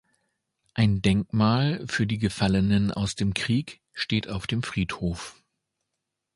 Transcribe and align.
Ein 0.73 1.03
Denkmal 1.03 1.85
für 1.87 2.07
die 2.07 2.17
Gefallenen 2.17 2.91
aus 2.91 3.13
dem 3.13 3.35
Krieg 3.35 3.81
steht 3.93 4.27
auf 4.27 4.47
dem 4.47 4.63
Friedhof. 4.63 5.39